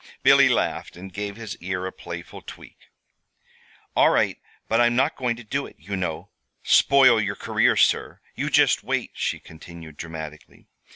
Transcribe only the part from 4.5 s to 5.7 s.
but I'm not going to do